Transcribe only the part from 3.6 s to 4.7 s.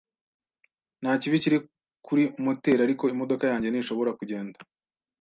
ntishobora kugenda